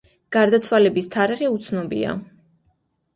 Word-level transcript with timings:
გარდაცვალების 0.35 1.09
თარიღი 1.15 1.49
უცნობია. 1.57 2.15